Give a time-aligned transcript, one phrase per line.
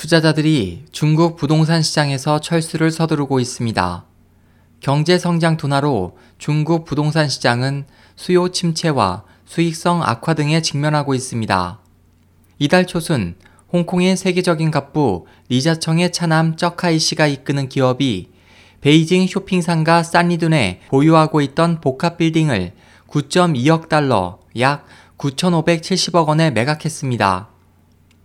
[0.00, 4.06] 투자자들이 중국 부동산 시장에서 철수를 서두르고 있습니다.
[4.80, 7.84] 경제 성장 둔화로 중국 부동산 시장은
[8.16, 11.80] 수요 침체와 수익성 악화 등에 직면하고 있습니다.
[12.58, 13.34] 이달 초순
[13.74, 18.30] 홍콩의 세계적인 갑부 리자청의 차남 쩌카이 씨가 이끄는 기업이
[18.80, 22.72] 베이징 쇼핑 상가 산리둔에 보유하고 있던 복합 빌딩을
[23.06, 24.86] 9.2억 달러, 약
[25.18, 27.49] 9,570억 원에 매각했습니다.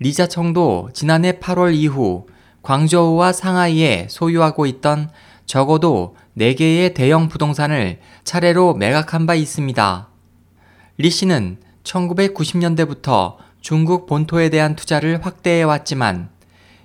[0.00, 2.26] 리자청도 지난해 8월 이후
[2.62, 5.10] 광저우와 상하이에 소유하고 있던
[5.44, 10.08] 적어도 4개의 대형 부동산을 차례로 매각한 바 있습니다.
[10.96, 16.30] 리 씨는 1990년대부터 중국 본토에 대한 투자를 확대해 왔지만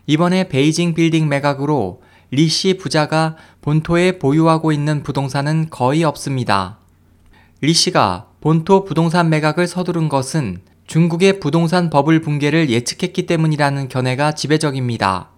[0.07, 2.01] 이번에 베이징 빌딩 매각으로
[2.31, 6.79] 리 씨 부자가 본토에 보유하고 있는 부동산은 거의 없습니다.
[7.61, 15.29] 리 씨가 본토 부동산 매각을 서두른 것은 중국의 부동산 버블 붕괴를 예측했기 때문이라는 견해가 지배적입니다.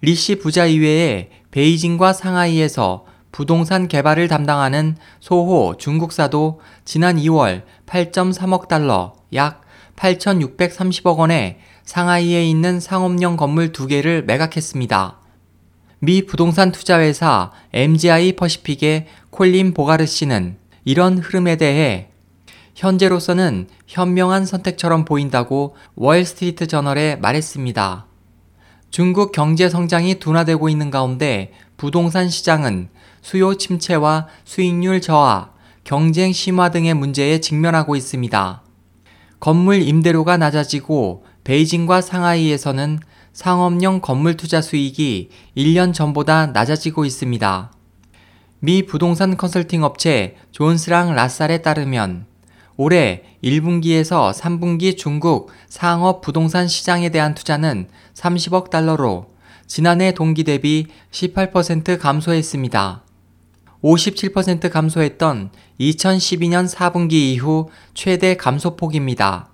[0.00, 9.62] 리씨 부자 이외에 베이징과 상하이에서 부동산 개발을 담당하는 소호 중국사도 지난 2월 8.3억 달러, 약
[9.96, 15.18] 8,630억 원에 상하이에 있는 상업용 건물 두 개를 매각했습니다.
[15.98, 22.09] 미 부동산 투자회사 MGI 퍼시픽의 콜린 보가르 씨는 이런 흐름에 대해
[22.80, 28.06] 현재로서는 현명한 선택처럼 보인다고 월스트리트 저널에 말했습니다.
[28.90, 32.88] 중국 경제 성장이 둔화되고 있는 가운데 부동산 시장은
[33.20, 35.50] 수요 침체와 수익률 저하,
[35.84, 38.62] 경쟁 심화 등의 문제에 직면하고 있습니다.
[39.40, 42.98] 건물 임대료가 낮아지고 베이징과 상하이에서는
[43.34, 47.72] 상업용 건물 투자 수익이 1년 전보다 낮아지고 있습니다.
[48.60, 52.29] 미 부동산 컨설팅 업체 존스랑 라살에 따르면
[52.82, 59.26] 올해 1분기에서 3분기 중국 상업 부동산 시장에 대한 투자는 30억 달러로
[59.66, 63.04] 지난해 동기 대비 18% 감소했습니다.
[63.84, 69.50] 57% 감소했던 2012년 4분기 이후 최대 감소폭입니다.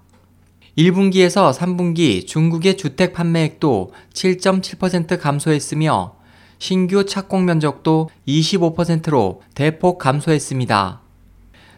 [0.78, 6.14] 1분기에서 3분기 중국의 주택 판매액도 7.7% 감소했으며
[6.60, 11.05] 신규 착공 면적도 25%로 대폭 감소했습니다.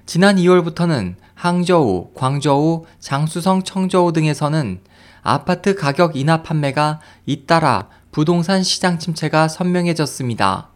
[0.09, 4.81] 지난 2월부터는 항저우, 광저우, 장수성, 청저우 등에서는
[5.21, 10.71] 아파트 가격 인하 판매가 잇따라 부동산 시장 침체가 선명해졌습니다.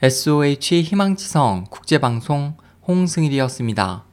[0.00, 2.56] SOH 희망지성 국제방송
[2.86, 4.07] 홍승일이었습니다.